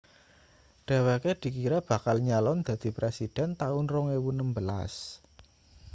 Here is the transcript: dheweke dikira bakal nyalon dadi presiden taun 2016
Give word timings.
dheweke 0.87 1.31
dikira 1.43 1.77
bakal 1.89 2.15
nyalon 2.27 2.59
dadi 2.67 2.89
presiden 2.97 3.49
taun 3.61 3.85
2016 3.85 4.97